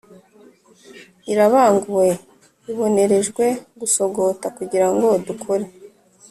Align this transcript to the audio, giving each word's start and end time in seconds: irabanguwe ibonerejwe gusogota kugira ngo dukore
irabanguwe 1.31 2.07
ibonerejwe 2.71 3.45
gusogota 3.79 4.47
kugira 4.57 4.87
ngo 4.93 5.09
dukore 5.27 5.65